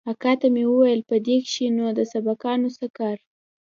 [0.11, 3.17] اکا ته مې وويل په دې کښې نو د سبقانو څه کار.